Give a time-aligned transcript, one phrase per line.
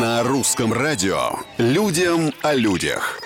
[0.00, 3.18] На русском радио «Людям о людях».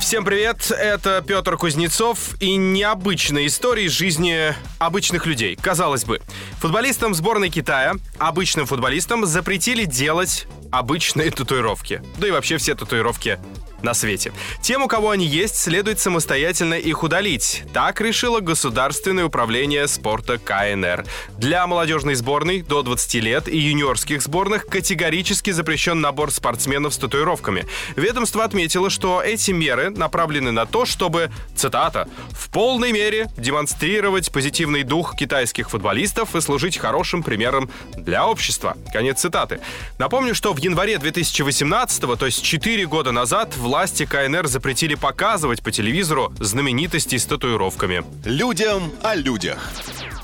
[0.00, 5.54] Всем привет, это Петр Кузнецов и необычные истории жизни обычных людей.
[5.54, 6.20] Казалось бы,
[6.58, 12.02] футболистам сборной Китая, обычным футболистам запретили делать обычные татуировки.
[12.18, 13.38] Да и вообще все татуировки
[13.82, 14.32] на свете.
[14.62, 17.64] Тем, у кого они есть, следует самостоятельно их удалить.
[17.72, 21.04] Так решило Государственное управление спорта КНР.
[21.38, 27.66] Для молодежной сборной до 20 лет и юниорских сборных категорически запрещен набор спортсменов с татуировками.
[27.96, 34.82] Ведомство отметило, что эти меры направлены на то, чтобы, цитата, «в полной мере демонстрировать позитивный
[34.82, 38.76] дух китайских футболистов и служить хорошим примером для общества».
[38.92, 39.60] Конец цитаты.
[39.98, 45.62] Напомню, что в январе 2018, то есть 4 года назад, в власти КНР запретили показывать
[45.62, 48.02] по телевизору знаменитостей с татуировками.
[48.24, 49.70] Людям о людях.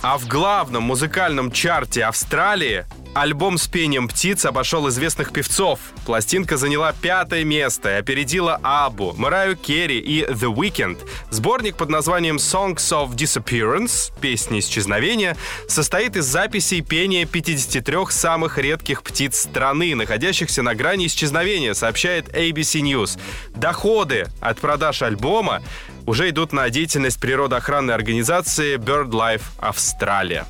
[0.03, 2.87] А в главном музыкальном чарте Австралии
[3.17, 5.81] Альбом с пением птиц обошел известных певцов.
[6.05, 10.99] Пластинка заняла пятое место и опередила Абу, Мараю Керри и The Weeknd.
[11.31, 15.35] Сборник под названием Songs of Disappearance, песни исчезновения,
[15.67, 22.83] состоит из записей пения 53 самых редких птиц страны, находящихся на грани исчезновения, сообщает ABC
[22.83, 23.19] News.
[23.55, 25.63] Доходы от продаж альбома
[26.05, 30.45] уже идут на деятельность природоохранной организации BirdLife Австралия.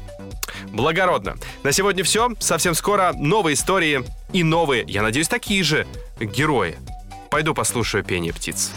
[0.72, 1.36] Благородно.
[1.62, 2.30] На сегодня все.
[2.38, 5.86] Совсем скоро новые истории и новые, я надеюсь, такие же
[6.20, 6.76] герои.
[7.30, 8.72] Пойду послушаю пение птиц.